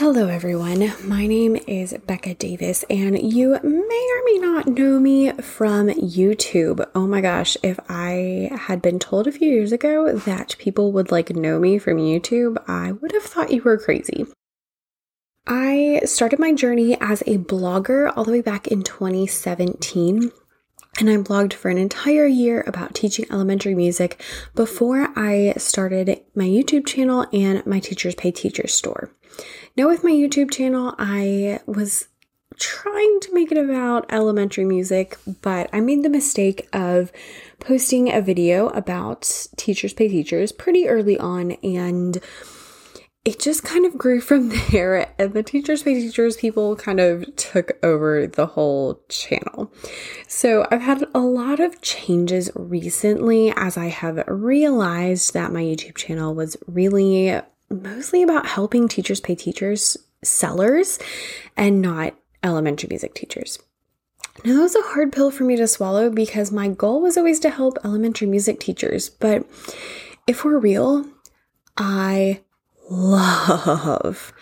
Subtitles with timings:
[0.00, 0.94] Hello, everyone.
[1.04, 6.88] My name is Becca Davis, and you may or may not know me from YouTube.
[6.94, 11.12] Oh my gosh, if I had been told a few years ago that people would
[11.12, 14.24] like know me from YouTube, I would have thought you were crazy.
[15.46, 20.32] I started my journey as a blogger all the way back in 2017.
[20.98, 24.22] And I blogged for an entire year about teaching elementary music
[24.54, 29.10] before I started my YouTube channel and my Teachers Pay Teachers store.
[29.76, 32.08] Now, with my YouTube channel, I was
[32.58, 37.10] trying to make it about elementary music, but I made the mistake of
[37.58, 42.20] posting a video about Teachers Pay Teachers pretty early on and
[43.24, 47.24] it just kind of grew from there and the teachers pay teachers people kind of
[47.36, 49.72] took over the whole channel
[50.26, 55.96] so i've had a lot of changes recently as i have realized that my youtube
[55.96, 57.38] channel was really
[57.68, 60.98] mostly about helping teachers pay teachers sellers
[61.56, 63.58] and not elementary music teachers
[64.44, 67.40] now, that was a hard pill for me to swallow because my goal was always
[67.40, 69.10] to help elementary music teachers.
[69.10, 69.44] But
[70.26, 71.04] if we're real,
[71.76, 72.40] I
[72.90, 74.32] love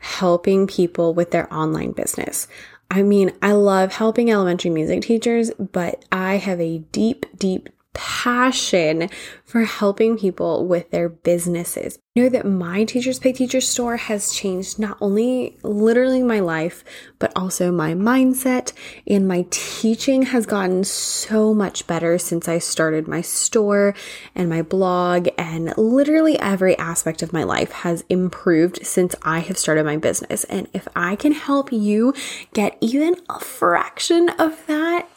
[0.00, 2.48] helping people with their online business.
[2.90, 9.10] I mean, I love helping elementary music teachers, but I have a deep, deep passion
[9.44, 11.98] for helping people with their businesses.
[12.16, 16.84] I know that my Teachers Pay Teachers store has changed not only literally my life,
[17.18, 18.72] but also my mindset,
[19.06, 23.94] and my teaching has gotten so much better since I started my store
[24.32, 29.58] and my blog, and literally every aspect of my life has improved since I have
[29.58, 30.44] started my business.
[30.44, 32.14] And if I can help you
[32.54, 35.08] get even a fraction of that,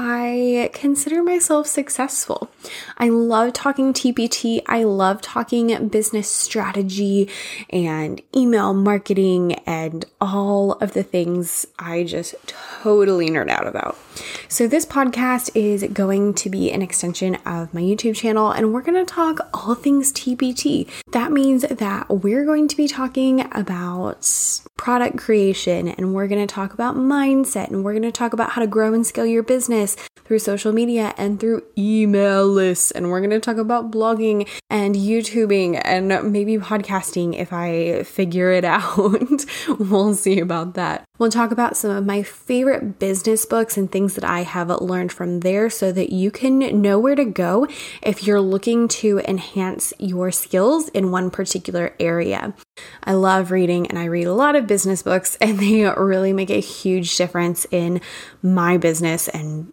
[0.00, 2.52] I consider myself successful.
[2.98, 4.62] I love talking TPT.
[4.68, 7.28] I love talking business strategy
[7.70, 13.98] and email marketing and all of the things I just totally nerd out about.
[14.50, 18.80] So, this podcast is going to be an extension of my YouTube channel, and we're
[18.80, 20.88] going to talk all things TPT.
[21.12, 24.26] That means that we're going to be talking about
[24.78, 28.48] product creation, and we're going to talk about mindset, and we're going to talk about
[28.52, 32.90] how to grow and scale your business through social media and through email lists.
[32.90, 38.50] And we're going to talk about blogging and YouTubing and maybe podcasting if I figure
[38.52, 39.44] it out.
[39.78, 41.04] we'll see about that.
[41.18, 45.12] We'll talk about some of my favorite business books and things that I have learned
[45.12, 47.66] from there so that you can know where to go
[48.02, 52.54] if you're looking to enhance your skills in one particular area.
[53.02, 56.50] I love reading and I read a lot of business books, and they really make
[56.50, 58.00] a huge difference in
[58.40, 59.72] my business and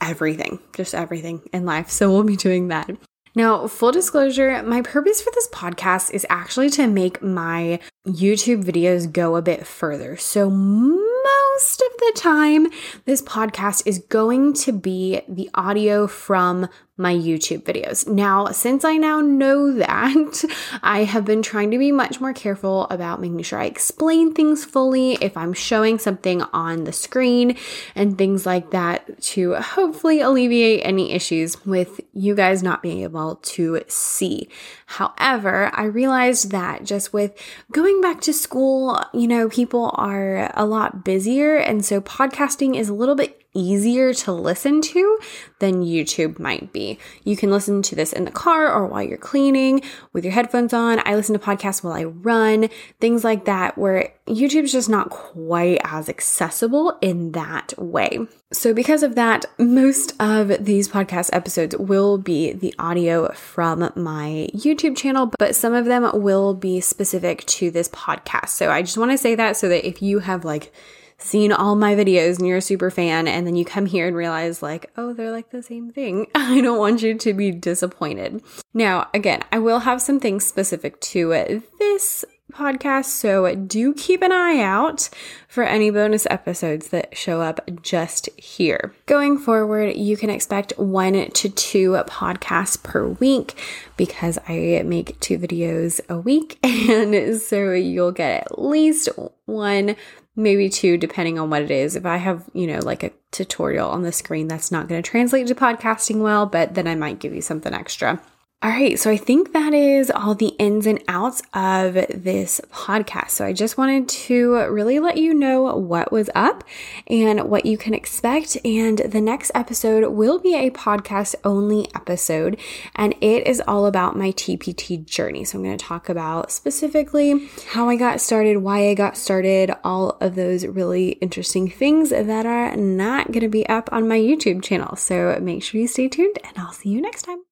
[0.00, 1.90] everything, just everything in life.
[1.90, 2.90] So we'll be doing that.
[3.36, 9.12] Now, full disclosure, my purpose for this podcast is actually to make my YouTube videos
[9.12, 10.16] go a bit further.
[10.16, 12.68] So, most of the time,
[13.04, 18.06] this podcast is going to be the audio from my YouTube videos.
[18.08, 20.44] Now, since I now know that,
[20.82, 24.64] I have been trying to be much more careful about making sure I explain things
[24.64, 27.56] fully if I'm showing something on the screen
[27.94, 33.36] and things like that to hopefully alleviate any issues with you guys not being able
[33.36, 34.48] to see.
[34.86, 37.36] However, I realized that just with
[37.72, 42.88] going back to school, you know, people are a lot busier, and so podcasting is
[42.88, 45.18] a little bit easier to listen to
[45.58, 46.98] than YouTube might be.
[47.24, 50.72] You can listen to this in the car or while you're cleaning with your headphones
[50.72, 51.00] on.
[51.04, 52.68] I listen to podcasts while I run,
[53.00, 58.26] things like that, where YouTube's just not quite as accessible in that way.
[58.52, 64.48] So, because of that, most of these podcast episodes will be the audio from my
[64.54, 68.50] YouTube channel, but some of them will be specific to this podcast.
[68.50, 70.72] So, I just want to say that so that if you have like
[71.18, 74.16] seen all my videos and you're a super fan and then you come here and
[74.16, 76.26] realize like, oh, they're like the same thing.
[76.34, 78.42] I don't want you to be disappointed.
[78.74, 84.32] Now, again, I will have some things specific to this podcast, so do keep an
[84.32, 85.08] eye out
[85.48, 88.94] for any bonus episodes that show up just here.
[89.06, 93.58] Going forward, you can expect one to two podcasts per week
[93.96, 99.08] because I make two videos a week, and so you'll get at least
[99.46, 99.96] one
[100.36, 101.96] maybe two, depending on what it is.
[101.96, 105.10] If I have, you know, like a tutorial on the screen, that's not going to
[105.10, 108.20] translate to podcasting well, but then I might give you something extra.
[108.62, 113.30] All right, so I think that is all the ins and outs of this podcast.
[113.30, 116.64] So I just wanted to really let you know what was up
[117.06, 118.56] and what you can expect.
[118.64, 122.58] And the next episode will be a podcast only episode,
[122.96, 125.44] and it is all about my TPT journey.
[125.44, 129.70] So I'm going to talk about specifically how I got started, why I got started,
[129.84, 134.18] all of those really interesting things that are not going to be up on my
[134.18, 134.96] YouTube channel.
[134.96, 137.45] So make sure you stay tuned, and I'll see you next time.